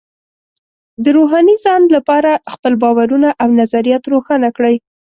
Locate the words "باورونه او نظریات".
2.83-4.03